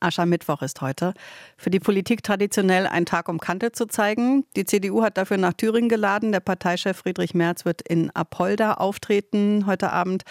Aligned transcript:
Aschermittwoch 0.00 0.62
ist 0.62 0.80
heute. 0.80 1.14
Für 1.56 1.70
die 1.70 1.80
Politik 1.80 2.22
traditionell 2.22 2.86
ein 2.86 3.06
Tag, 3.06 3.28
um 3.28 3.38
Kante 3.38 3.72
zu 3.72 3.86
zeigen. 3.86 4.44
Die 4.56 4.64
CDU 4.64 5.02
hat 5.02 5.18
dafür 5.18 5.36
nach 5.36 5.52
Thüringen 5.52 5.88
geladen. 5.88 6.32
Der 6.32 6.40
Parteichef 6.40 6.96
Friedrich 6.96 7.34
Merz 7.34 7.64
wird 7.64 7.82
in 7.82 8.10
Apolda 8.14 8.74
auftreten 8.74 9.64
heute 9.66 9.92
Abend. 9.92 10.24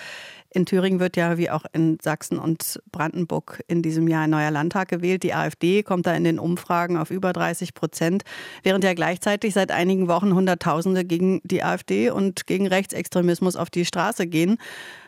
In 0.49 0.65
Thüringen 0.65 0.99
wird 0.99 1.17
ja 1.17 1.37
wie 1.37 1.49
auch 1.49 1.65
in 1.73 1.97
Sachsen 2.01 2.39
und 2.39 2.81
Brandenburg 2.91 3.63
in 3.67 3.81
diesem 3.81 4.07
Jahr 4.07 4.23
ein 4.23 4.29
neuer 4.29 4.49
Landtag 4.49 4.87
gewählt. 4.87 5.23
Die 5.23 5.33
AfD 5.33 5.83
kommt 5.83 6.07
da 6.07 6.15
in 6.15 6.23
den 6.23 6.39
Umfragen 6.39 6.97
auf 6.97 7.11
über 7.11 7.33
30 7.33 7.73
Prozent, 7.73 8.23
während 8.63 8.83
ja 8.83 8.93
gleichzeitig 8.93 9.53
seit 9.53 9.71
einigen 9.71 10.07
Wochen 10.07 10.33
Hunderttausende 10.33 11.03
gegen 11.03 11.41
die 11.43 11.63
AfD 11.63 12.09
und 12.09 12.47
gegen 12.47 12.65
Rechtsextremismus 12.65 13.55
auf 13.55 13.69
die 13.69 13.85
Straße 13.85 14.25
gehen. 14.25 14.57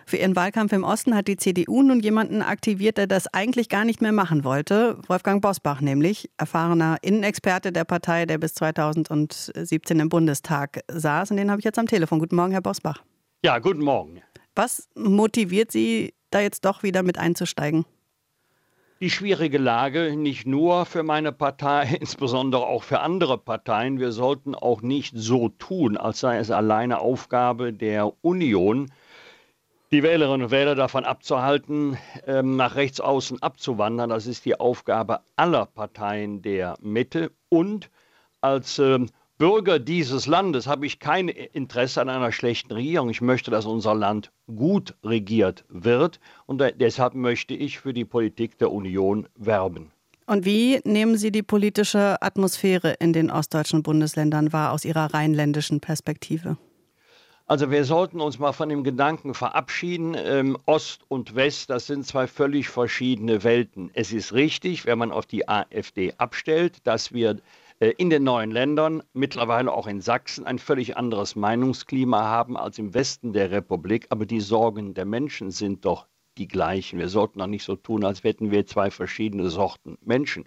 Für 0.10 0.18
ihren 0.18 0.36
Wahlkampf 0.36 0.73
im 0.73 0.84
Osten 0.84 1.16
hat 1.16 1.28
die 1.28 1.38
CDU 1.38 1.84
nun 1.84 2.00
jemanden 2.00 2.41
aktiviert, 2.41 2.98
der 2.98 3.05
das 3.05 3.32
eigentlich 3.32 3.70
gar 3.70 3.86
nicht 3.86 4.02
mehr 4.02 4.12
machen 4.12 4.44
wollte. 4.44 4.98
Wolfgang 5.05 5.39
Bosbach 5.39 5.82
nämlich, 5.82 6.32
erfahrener 6.36 6.98
Innenexperte 7.04 7.72
der 7.72 7.84
Partei, 7.84 8.26
der 8.26 8.40
bis 8.40 8.55
2017 8.55 10.00
im 10.00 10.09
Bundestag 10.09 10.80
saß. 10.88 11.30
Und 11.30 11.38
den 11.38 11.52
habe 11.52 11.59
ich 11.59 11.66
jetzt 11.66 11.77
am 11.77 11.86
Telefon. 11.86 12.17
Guten 12.17 12.38
Morgen, 12.38 12.53
Herr 12.53 12.62
Bosbach. 12.64 13.03
Ja, 13.44 13.59
guten 13.59 13.84
Morgen. 13.84 14.23
Was 14.55 14.90
motiviert 14.95 15.72
Sie, 15.72 16.16
da 16.31 16.39
jetzt 16.39 16.66
doch 16.66 16.81
wieder 16.81 17.03
mit 17.03 17.20
einzusteigen? 17.20 17.86
Die 19.02 19.12
schwierige 19.12 19.59
Lage 19.59 20.16
nicht 20.17 20.48
nur 20.48 20.88
für 20.88 21.03
meine 21.03 21.31
Partei, 21.31 21.84
insbesondere 22.00 22.66
auch 22.66 22.81
für 22.81 23.02
andere 23.02 23.38
Parteien. 23.38 24.00
Wir 24.00 24.12
sollten 24.12 24.55
auch 24.55 24.81
nicht 24.81 25.14
so 25.16 25.50
tun, 25.50 25.98
als 25.98 26.20
sei 26.20 26.39
es 26.39 26.50
alleine 26.50 26.98
Aufgabe 26.98 27.73
der 27.73 28.12
Union, 28.26 28.89
die 29.91 30.03
Wählerinnen 30.03 30.45
und 30.45 30.52
Wähler 30.52 30.75
davon 30.75 31.03
abzuhalten, 31.03 31.97
ähm, 32.27 32.55
nach 32.55 32.75
rechts 32.75 32.99
außen 32.99 33.41
abzuwandern. 33.41 34.09
Das 34.09 34.27
ist 34.27 34.45
die 34.45 34.59
Aufgabe 34.59 35.21
aller 35.35 35.66
Parteien 35.66 36.41
der 36.41 36.75
Mitte. 36.81 37.31
Und 37.49 37.89
als 38.41 38.80
ähm, 38.80 39.09
Bürger 39.39 39.80
dieses 39.80 40.27
Landes 40.27 40.67
habe 40.67 40.86
ich 40.86 40.99
kein 40.99 41.30
Interesse 41.30 42.02
an 42.02 42.09
einer 42.09 42.31
schlechten 42.31 42.73
Regierung. 42.73 43.09
Ich 43.09 43.22
möchte, 43.22 43.52
dass 43.52 43.66
unser 43.66 43.95
Land 43.95 44.31
gut 44.47 44.95
regiert 45.03 45.64
wird. 45.69 46.19
Und 46.45 46.61
deshalb 46.80 47.16
möchte 47.16 47.53
ich 47.53 47.80
für 47.80 47.94
die 47.94 48.05
Politik 48.05 48.58
der 48.59 48.71
Union 48.71 49.27
werben. 49.36 49.92
Und 50.27 50.45
wie 50.45 50.80
nehmen 50.83 51.17
Sie 51.17 51.31
die 51.31 51.42
politische 51.42 52.21
Atmosphäre 52.21 52.95
in 52.99 53.14
den 53.14 53.31
ostdeutschen 53.31 53.81
Bundesländern 53.81 54.53
wahr 54.53 54.73
aus 54.73 54.86
Ihrer 54.86 55.11
rheinländischen 55.14 55.80
Perspektive? 55.80 56.58
Also 57.50 57.72
wir 57.72 57.83
sollten 57.83 58.22
uns 58.22 58.38
mal 58.38 58.52
von 58.52 58.69
dem 58.69 58.83
Gedanken 58.83 59.33
verabschieden, 59.33 60.16
ähm, 60.16 60.55
Ost 60.67 61.02
und 61.08 61.33
West, 61.33 61.72
das 61.72 61.88
sind 61.88 62.05
zwei 62.05 62.28
völlig 62.28 62.69
verschiedene 62.69 63.44
Welten. 63.44 63.89
Es 63.95 64.14
ist 64.14 64.33
richtig, 64.33 64.86
wenn 64.86 65.00
man 65.00 65.11
auf 65.11 65.25
die 65.25 65.50
AfD 65.50 66.14
abstellt, 66.20 66.86
dass 66.86 67.11
wir 67.11 67.38
äh, 67.80 67.89
in 67.97 68.11
den 68.11 68.23
neuen 68.23 68.52
Ländern, 68.52 69.02
mittlerweile 69.14 69.72
auch 69.73 69.88
in 69.88 70.00
Sachsen, 70.00 70.45
ein 70.45 70.59
völlig 70.59 70.95
anderes 70.95 71.36
Meinungsklima 71.36 72.22
haben 72.22 72.55
als 72.55 72.77
im 72.77 72.94
Westen 72.94 73.33
der 73.33 73.50
Republik. 73.50 74.05
Aber 74.11 74.27
die 74.27 74.42
Sorgen 74.42 74.94
der 74.94 75.05
Menschen 75.05 75.50
sind 75.50 75.86
doch 75.86 76.05
die 76.38 76.47
gleichen. 76.47 77.00
Wir 77.00 77.09
sollten 77.09 77.42
auch 77.42 77.47
nicht 77.47 77.64
so 77.64 77.75
tun, 77.75 78.05
als 78.05 78.23
hätten 78.23 78.52
wir 78.52 78.67
zwei 78.67 78.92
verschiedene 78.92 79.50
Sorten 79.50 79.97
Menschen. 80.02 80.45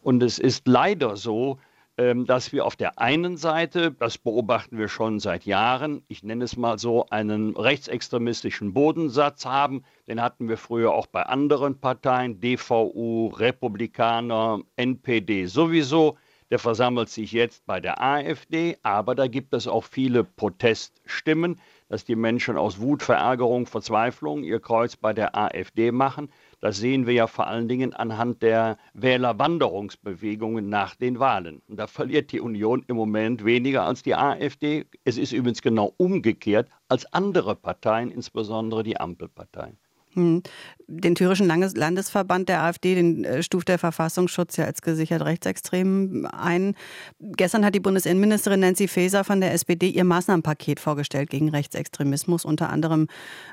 Und 0.00 0.22
es 0.22 0.38
ist 0.38 0.66
leider 0.66 1.18
so, 1.18 1.58
dass 1.98 2.52
wir 2.52 2.64
auf 2.64 2.76
der 2.76 3.00
einen 3.00 3.36
Seite, 3.36 3.90
das 3.90 4.18
beobachten 4.18 4.78
wir 4.78 4.86
schon 4.86 5.18
seit 5.18 5.44
Jahren, 5.46 6.04
ich 6.06 6.22
nenne 6.22 6.44
es 6.44 6.56
mal 6.56 6.78
so, 6.78 7.06
einen 7.10 7.56
rechtsextremistischen 7.56 8.72
Bodensatz 8.72 9.44
haben. 9.44 9.82
Den 10.06 10.22
hatten 10.22 10.48
wir 10.48 10.58
früher 10.58 10.92
auch 10.92 11.08
bei 11.08 11.24
anderen 11.24 11.80
Parteien, 11.80 12.40
DVU, 12.40 13.32
Republikaner, 13.34 14.60
NPD 14.76 15.46
sowieso. 15.46 16.16
Der 16.50 16.60
versammelt 16.60 17.08
sich 17.08 17.32
jetzt 17.32 17.66
bei 17.66 17.80
der 17.80 18.00
AfD, 18.00 18.78
aber 18.84 19.16
da 19.16 19.26
gibt 19.26 19.52
es 19.52 19.66
auch 19.66 19.82
viele 19.82 20.22
Proteststimmen, 20.22 21.60
dass 21.88 22.04
die 22.04 22.16
Menschen 22.16 22.56
aus 22.56 22.80
Wut, 22.80 23.02
Verärgerung, 23.02 23.66
Verzweiflung 23.66 24.44
ihr 24.44 24.60
Kreuz 24.60 24.94
bei 24.94 25.12
der 25.12 25.36
AfD 25.36 25.90
machen. 25.90 26.30
Das 26.60 26.78
sehen 26.78 27.06
wir 27.06 27.14
ja 27.14 27.26
vor 27.28 27.46
allen 27.46 27.68
Dingen 27.68 27.94
anhand 27.94 28.42
der 28.42 28.78
Wählerwanderungsbewegungen 28.92 30.68
nach 30.68 30.96
den 30.96 31.20
Wahlen. 31.20 31.62
Und 31.68 31.76
da 31.76 31.86
verliert 31.86 32.32
die 32.32 32.40
Union 32.40 32.84
im 32.88 32.96
Moment 32.96 33.44
weniger 33.44 33.84
als 33.84 34.02
die 34.02 34.16
AfD. 34.16 34.86
Es 35.04 35.18
ist 35.18 35.32
übrigens 35.32 35.62
genau 35.62 35.94
umgekehrt 35.98 36.68
als 36.88 37.12
andere 37.12 37.54
Parteien, 37.54 38.10
insbesondere 38.10 38.82
die 38.82 38.98
Ampelparteien. 38.98 39.78
Hm. 40.18 40.42
Den 40.90 41.14
thürischen 41.14 41.46
Landesverband 41.46 42.48
der 42.48 42.62
AfD, 42.62 42.94
den 42.94 43.22
äh, 43.22 43.42
stuft 43.42 43.68
der 43.68 43.78
Verfassungsschutz 43.78 44.56
ja 44.56 44.64
als 44.64 44.80
gesichert 44.80 45.22
rechtsextrem 45.22 46.26
ein. 46.32 46.74
Gestern 47.20 47.62
hat 47.64 47.74
die 47.74 47.80
Bundesinnenministerin 47.80 48.60
Nancy 48.60 48.88
Faeser 48.88 49.22
von 49.22 49.42
der 49.42 49.52
SPD 49.52 49.90
ihr 49.90 50.04
Maßnahmenpaket 50.04 50.80
vorgestellt 50.80 51.28
gegen 51.28 51.50
Rechtsextremismus. 51.50 52.46
Unter 52.46 52.70
anderem 52.70 53.08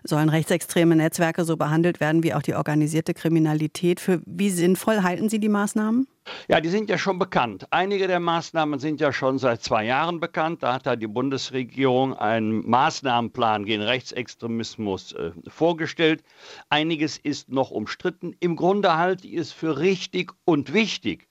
sollen 0.06 0.30
rechtsextreme 0.30 0.96
Netzwerke 0.96 1.44
so 1.44 1.58
behandelt 1.58 2.00
werden 2.00 2.24
wie 2.24 2.34
auch 2.34 2.42
die 2.42 2.56
organisierte 2.56 3.14
Kriminalität. 3.14 4.00
Für 4.00 4.22
wie 4.26 4.50
sinnvoll 4.50 5.04
halten 5.04 5.28
Sie 5.28 5.40
die 5.40 5.50
Maßnahmen? 5.50 6.08
Ja, 6.48 6.62
die 6.62 6.70
sind 6.70 6.90
ja 6.90 6.98
schon 6.98 7.20
bekannt. 7.20 7.68
Einige 7.72 8.08
der 8.08 8.20
Maßnahmen 8.20 8.80
sind 8.80 9.00
ja 9.00 9.14
schon 9.14 9.38
seit 9.38 9.62
zwei 9.62 9.86
Jahren 9.86 10.20
bekannt. 10.20 10.64
Da 10.64 10.74
hat 10.74 10.86
ja 10.86 10.96
die 10.96 11.08
Bundesregierung 11.08 12.14
einen 12.14 12.68
Maßnahmenplan 12.70 13.66
gegen 13.66 13.84
Rechtsextremismus 13.84 15.14
äh, 15.14 15.32
vorgestellt. 15.48 16.24
Einiges 16.70 17.18
ist 17.18 17.50
noch 17.50 17.72
umstritten. 17.72 18.36
Im 18.40 18.56
Grunde 18.56 18.98
halte 18.98 19.28
ich 19.28 19.36
es 19.36 19.52
für 19.52 19.78
richtig 19.78 20.34
und 20.46 20.74
wichtig. 20.74 21.28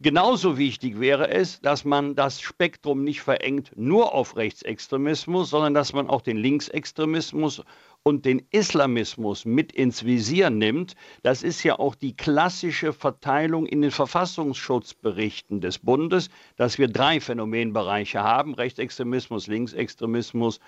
Genauso 0.00 0.58
wichtig 0.58 0.98
wäre 0.98 1.30
es, 1.30 1.60
dass 1.60 1.84
man 1.84 2.14
das 2.16 2.40
Spektrum 2.40 3.04
nicht 3.04 3.22
verengt 3.22 3.70
nur 3.76 4.12
auf 4.12 4.36
Rechtsextremismus, 4.36 5.50
sondern 5.50 5.72
dass 5.72 5.92
man 5.92 6.10
auch 6.10 6.20
den 6.20 6.36
Linksextremismus 6.36 7.62
und 8.06 8.26
den 8.26 8.42
Islamismus 8.50 9.46
mit 9.46 9.72
ins 9.72 10.04
Visier 10.04 10.50
nimmt, 10.50 10.94
das 11.22 11.42
ist 11.42 11.62
ja 11.62 11.78
auch 11.78 11.94
die 11.94 12.14
klassische 12.14 12.92
Verteilung 12.92 13.64
in 13.64 13.80
den 13.80 13.90
Verfassungsschutzberichten 13.90 15.62
des 15.62 15.78
Bundes, 15.78 16.28
dass 16.56 16.78
wir 16.78 16.88
drei 16.88 17.18
Phänomenbereiche 17.18 18.22
haben, 18.22 18.54
Rechtsextremismus, 18.54 19.46
Linksextremismus 19.46 20.60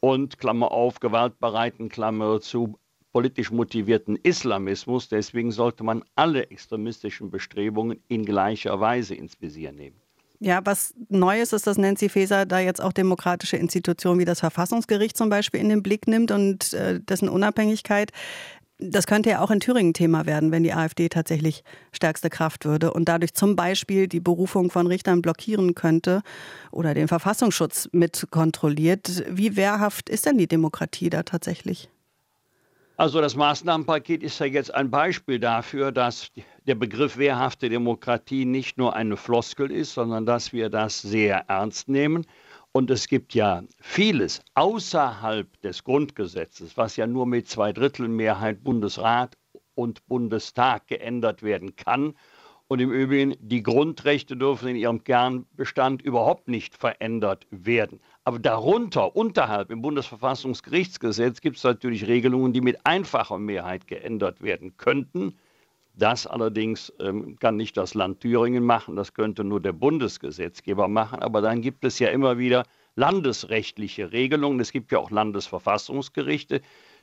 und 0.00 0.38
Klammer 0.38 0.70
auf, 0.70 1.00
gewaltbereiten 1.00 1.88
Klammer 1.88 2.40
zu 2.40 2.78
politisch 3.12 3.50
motivierten 3.50 4.16
Islamismus. 4.22 5.08
Deswegen 5.08 5.50
sollte 5.50 5.82
man 5.82 6.04
alle 6.14 6.48
extremistischen 6.50 7.30
Bestrebungen 7.30 8.00
in 8.06 8.24
gleicher 8.24 8.78
Weise 8.78 9.16
ins 9.16 9.40
Visier 9.40 9.72
nehmen. 9.72 10.03
Ja, 10.40 10.60
was 10.64 10.94
Neues 11.08 11.52
ist, 11.52 11.66
dass 11.66 11.78
Nancy 11.78 12.08
Faeser 12.08 12.44
da 12.44 12.58
jetzt 12.58 12.80
auch 12.80 12.92
demokratische 12.92 13.56
Institutionen 13.56 14.18
wie 14.18 14.24
das 14.24 14.40
Verfassungsgericht 14.40 15.16
zum 15.16 15.28
Beispiel 15.28 15.60
in 15.60 15.68
den 15.68 15.82
Blick 15.82 16.08
nimmt 16.08 16.30
und 16.30 16.72
äh, 16.72 17.00
dessen 17.00 17.28
Unabhängigkeit. 17.28 18.10
Das 18.78 19.06
könnte 19.06 19.30
ja 19.30 19.40
auch 19.40 19.52
in 19.52 19.60
Thüringen 19.60 19.94
Thema 19.94 20.26
werden, 20.26 20.50
wenn 20.50 20.64
die 20.64 20.74
AfD 20.74 21.08
tatsächlich 21.08 21.62
stärkste 21.92 22.28
Kraft 22.28 22.64
würde 22.64 22.92
und 22.92 23.08
dadurch 23.08 23.32
zum 23.32 23.54
Beispiel 23.54 24.08
die 24.08 24.20
Berufung 24.20 24.70
von 24.70 24.88
Richtern 24.88 25.22
blockieren 25.22 25.76
könnte 25.76 26.22
oder 26.72 26.92
den 26.92 27.06
Verfassungsschutz 27.06 27.88
mit 27.92 28.26
kontrolliert. 28.30 29.24
Wie 29.30 29.56
wehrhaft 29.56 30.08
ist 30.08 30.26
denn 30.26 30.38
die 30.38 30.48
Demokratie 30.48 31.08
da 31.08 31.22
tatsächlich? 31.22 31.88
Also 32.96 33.20
das 33.20 33.34
Maßnahmenpaket 33.34 34.22
ist 34.22 34.38
ja 34.38 34.46
jetzt 34.46 34.72
ein 34.72 34.88
Beispiel 34.88 35.40
dafür, 35.40 35.90
dass 35.90 36.30
der 36.68 36.76
Begriff 36.76 37.16
wehrhafte 37.16 37.68
Demokratie 37.68 38.44
nicht 38.44 38.78
nur 38.78 38.94
eine 38.94 39.16
Floskel 39.16 39.72
ist, 39.72 39.94
sondern 39.94 40.26
dass 40.26 40.52
wir 40.52 40.70
das 40.70 41.02
sehr 41.02 41.44
ernst 41.48 41.88
nehmen. 41.88 42.24
Und 42.70 42.92
es 42.92 43.08
gibt 43.08 43.34
ja 43.34 43.64
vieles 43.80 44.42
außerhalb 44.54 45.60
des 45.62 45.82
Grundgesetzes, 45.82 46.76
was 46.76 46.94
ja 46.96 47.08
nur 47.08 47.26
mit 47.26 47.48
Zweidrittelmehrheit 47.48 48.62
Bundesrat 48.62 49.36
und 49.74 50.06
Bundestag 50.06 50.86
geändert 50.86 51.42
werden 51.42 51.74
kann. 51.74 52.14
Und 52.68 52.80
im 52.80 52.92
Übrigen, 52.92 53.34
die 53.40 53.62
Grundrechte 53.64 54.36
dürfen 54.36 54.68
in 54.68 54.76
ihrem 54.76 55.02
Kernbestand 55.02 56.00
überhaupt 56.00 56.46
nicht 56.46 56.76
verändert 56.76 57.46
werden. 57.50 58.00
Aber 58.26 58.38
darunter, 58.38 59.14
unterhalb 59.14 59.70
im 59.70 59.82
Bundesverfassungsgerichtsgesetz 59.82 61.42
gibt 61.42 61.58
es 61.58 61.64
natürlich 61.64 62.06
Regelungen, 62.06 62.54
die 62.54 62.62
mit 62.62 62.78
einfacher 62.86 63.38
Mehrheit 63.38 63.86
geändert 63.86 64.40
werden 64.40 64.78
könnten. 64.78 65.36
Das 65.92 66.26
allerdings 66.26 66.90
ähm, 67.00 67.38
kann 67.38 67.56
nicht 67.56 67.76
das 67.76 67.92
Land 67.92 68.20
Thüringen 68.20 68.64
machen, 68.64 68.96
das 68.96 69.12
könnte 69.12 69.44
nur 69.44 69.60
der 69.60 69.74
Bundesgesetzgeber 69.74 70.88
machen. 70.88 71.20
Aber 71.20 71.42
dann 71.42 71.60
gibt 71.60 71.84
es 71.84 71.98
ja 71.98 72.08
immer 72.08 72.38
wieder 72.38 72.64
landesrechtliche 72.96 74.10
Regelungen. 74.10 74.58
Es 74.58 74.72
gibt 74.72 74.90
ja 74.90 74.98
auch 74.98 75.10
Landesverfassungsgerichte. 75.10 76.62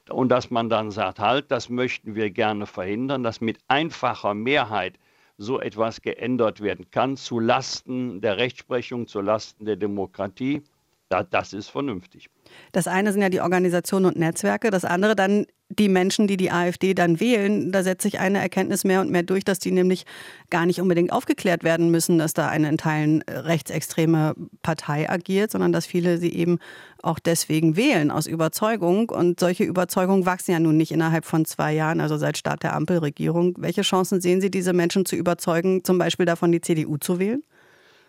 Und 0.10 0.30
dass 0.30 0.50
man 0.50 0.70
dann 0.70 0.90
sagt, 0.90 1.20
halt, 1.20 1.52
das 1.52 1.70
möchten 1.70 2.16
wir 2.16 2.32
gerne 2.32 2.66
verhindern, 2.66 3.22
dass 3.22 3.42
mit 3.42 3.60
einfacher 3.68 4.34
Mehrheit 4.34 4.98
so 5.38 5.60
etwas 5.60 6.02
geändert 6.02 6.62
werden 6.62 6.90
kann, 6.90 7.16
zu 7.16 7.40
Lasten 7.40 8.22
der 8.22 8.38
Rechtsprechung, 8.38 9.08
zu 9.08 9.22
Lasten 9.22 9.66
der 9.66 9.76
Demokratie. 9.76 10.64
Das 11.12 11.54
ist 11.54 11.70
vernünftig. 11.70 12.30
Das 12.72 12.88
eine 12.88 13.12
sind 13.12 13.22
ja 13.22 13.30
die 13.30 13.42
Organisationen 13.42 14.06
und 14.06 14.18
Netzwerke, 14.18 14.72
das 14.72 14.86
andere 14.86 15.16
dann 15.16 15.46
die 15.78 15.90
Menschen, 15.90 16.28
die 16.28 16.38
die 16.38 16.52
AfD 16.52 16.94
dann 16.94 17.20
wählen, 17.20 17.72
da 17.72 17.84
setzt 17.84 18.04
sich 18.04 18.20
eine 18.20 18.40
Erkenntnis 18.40 18.84
mehr 18.84 19.02
und 19.02 19.10
mehr 19.10 19.24
durch, 19.24 19.44
dass 19.44 19.60
die 19.60 19.72
nämlich 19.72 20.06
gar 20.50 20.66
nicht 20.66 20.82
unbedingt 20.82 21.12
aufgeklärt 21.12 21.64
werden 21.64 21.92
müssen, 21.92 22.18
dass 22.18 22.34
da 22.34 22.48
eine 22.48 22.70
in 22.70 22.78
Teilen 22.78 23.24
rechtsextreme 23.24 24.36
Partei 24.64 25.10
agiert, 25.10 25.52
sondern 25.52 25.72
dass 25.72 25.86
viele 25.86 26.18
sie 26.18 26.34
eben 26.34 26.60
auch 27.02 27.20
deswegen 27.20 27.76
wählen, 27.78 28.12
aus 28.12 28.28
Überzeugung. 28.28 29.10
Und 29.10 29.40
solche 29.40 29.64
Überzeugungen 29.64 30.26
wachsen 30.26 30.52
ja 30.52 30.60
nun 30.60 30.78
nicht 30.78 30.92
innerhalb 30.92 31.26
von 31.26 31.46
zwei 31.46 31.74
Jahren, 31.74 32.02
also 32.02 32.18
seit 32.18 32.38
Start 32.38 32.64
der 32.64 32.76
Ampelregierung. 32.76 33.56
Welche 33.58 33.82
Chancen 33.82 34.22
sehen 34.22 34.42
Sie, 34.42 34.52
diese 34.52 34.74
Menschen 34.74 35.06
zu 35.06 35.16
überzeugen, 35.16 35.84
zum 35.84 35.98
Beispiel 35.98 36.26
davon, 36.26 36.52
die 36.52 36.62
CDU 36.62 36.98
zu 36.98 37.20
wählen? 37.20 37.44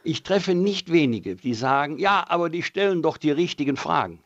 Ich 0.05 0.25
treffe 0.25 0.55
nicht 0.55 0.91
wenige, 0.91 1.37
die 1.37 1.55
sagen, 1.55 1.99
ja, 1.99 2.25
aber 2.29 2.51
die 2.51 2.63
stellen 2.63 3.03
doch 3.03 3.17
die 3.17 3.31
richtigen 3.31 3.77
Fragen. 3.77 4.25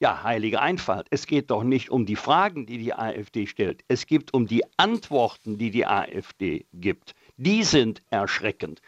Ja, 0.00 0.22
heilige 0.22 0.60
Einfalt. 0.62 1.06
Es 1.10 1.26
geht 1.26 1.50
doch 1.50 1.64
nicht 1.64 1.90
um 1.90 2.06
die 2.06 2.16
Fragen, 2.16 2.66
die 2.66 2.78
die 2.78 2.94
AfD 2.94 3.46
stellt. 3.46 3.82
Es 3.88 4.06
geht 4.06 4.32
um 4.32 4.46
die 4.46 4.62
Antworten, 4.76 5.58
die 5.58 5.70
die 5.70 5.86
AfD 5.86 6.66
gibt. 6.72 7.14
Die 7.36 7.64
sind 7.64 8.00
erschreckend. 8.10 8.80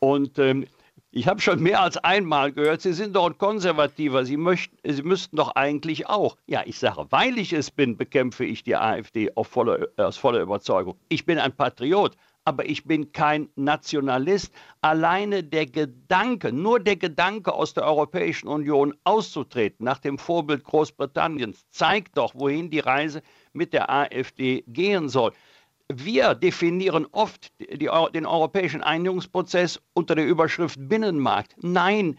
Und 0.00 0.38
ähm, 0.38 0.66
ich 1.10 1.26
habe 1.26 1.40
schon 1.40 1.62
mehr 1.62 1.80
als 1.80 1.96
einmal 1.96 2.52
gehört, 2.52 2.82
Sie 2.82 2.92
sind 2.92 3.16
doch 3.16 3.26
ein 3.26 3.38
Konservativer, 3.38 4.26
Sie, 4.26 4.36
möchten, 4.36 4.76
Sie 4.84 5.02
müssten 5.02 5.36
doch 5.36 5.54
eigentlich 5.54 6.06
auch. 6.06 6.36
Ja, 6.46 6.62
ich 6.66 6.78
sage, 6.78 7.06
weil 7.10 7.38
ich 7.38 7.52
es 7.54 7.70
bin, 7.70 7.96
bekämpfe 7.96 8.44
ich 8.44 8.62
die 8.62 8.76
AfD 8.76 9.30
voller, 9.42 9.88
aus 9.96 10.18
voller 10.18 10.40
Überzeugung. 10.40 10.98
Ich 11.08 11.24
bin 11.24 11.38
ein 11.38 11.52
Patriot, 11.52 12.14
aber 12.48 12.64
ich 12.66 12.84
bin 12.84 13.12
kein 13.12 13.50
Nationalist. 13.56 14.54
Alleine 14.80 15.44
der 15.44 15.66
Gedanke, 15.66 16.50
nur 16.50 16.80
der 16.80 16.96
Gedanke 16.96 17.52
aus 17.52 17.74
der 17.74 17.84
Europäischen 17.84 18.48
Union 18.48 18.94
auszutreten, 19.04 19.84
nach 19.84 19.98
dem 19.98 20.16
Vorbild 20.16 20.64
Großbritanniens, 20.64 21.66
zeigt 21.68 22.16
doch, 22.16 22.34
wohin 22.34 22.70
die 22.70 22.78
Reise 22.78 23.20
mit 23.52 23.74
der 23.74 23.90
AfD 23.90 24.64
gehen 24.66 25.10
soll. 25.10 25.32
Wir 25.92 26.34
definieren 26.34 27.06
oft 27.12 27.52
die, 27.60 27.90
den 28.14 28.24
europäischen 28.24 28.82
Einigungsprozess 28.82 29.78
unter 29.92 30.14
der 30.14 30.26
Überschrift 30.26 30.78
Binnenmarkt. 30.88 31.54
Nein, 31.60 32.18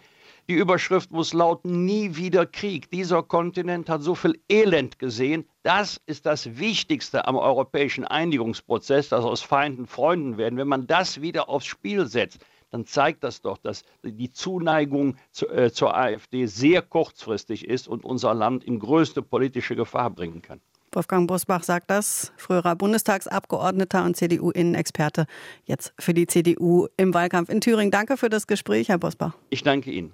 die 0.49 0.55
Überschrift 0.55 1.11
muss 1.11 1.31
lauten, 1.31 1.85
nie 1.85 2.15
wieder 2.15 2.47
Krieg. 2.47 2.89
Dieser 2.89 3.21
Kontinent 3.21 3.87
hat 3.87 4.01
so 4.01 4.15
viel 4.15 4.39
Elend 4.49 4.97
gesehen. 4.97 5.47
Das 5.61 6.01
ist 6.07 6.25
das 6.25 6.57
Wichtigste 6.57 7.27
am 7.27 7.35
europäischen 7.35 8.03
Einigungsprozess, 8.03 9.09
dass 9.09 9.23
aus 9.23 9.41
Feinden 9.41 9.85
Freunden 9.85 10.37
werden. 10.37 10.57
Wenn 10.57 10.67
man 10.67 10.87
das 10.87 11.21
wieder 11.21 11.49
aufs 11.49 11.67
Spiel 11.67 12.07
setzt, 12.07 12.43
dann 12.71 12.87
zeigt 12.87 13.23
das 13.23 13.41
doch, 13.41 13.59
dass 13.59 13.83
die 14.03 14.31
Zuneigung 14.31 15.17
zu, 15.31 15.47
äh, 15.49 15.71
zur 15.71 15.95
AfD 15.95 16.47
sehr 16.47 16.81
kurzfristig 16.81 17.67
ist 17.67 17.87
und 17.87 18.03
unser 18.03 18.33
Land 18.33 18.63
in 18.63 18.79
größte 18.79 19.21
politische 19.21 19.75
Gefahr 19.75 20.09
bringen 20.09 20.41
kann. 20.41 20.61
Wolfgang 20.91 21.27
Bosbach 21.27 21.61
sagt 21.61 21.91
das, 21.91 22.31
früherer 22.37 22.75
Bundestagsabgeordneter 22.75 24.03
und 24.03 24.17
CDU-Innenexperte, 24.17 25.27
jetzt 25.65 25.93
für 25.99 26.15
die 26.15 26.25
CDU 26.25 26.87
im 26.97 27.13
Wahlkampf 27.13 27.49
in 27.49 27.61
Thüringen. 27.61 27.91
Danke 27.91 28.17
für 28.17 28.29
das 28.29 28.47
Gespräch, 28.47 28.89
Herr 28.89 28.97
Bosbach. 28.97 29.37
Ich 29.51 29.61
danke 29.61 29.91
Ihnen. 29.91 30.13